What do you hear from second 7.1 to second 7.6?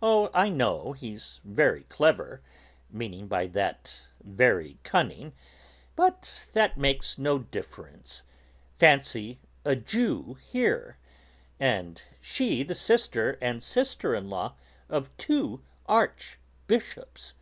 no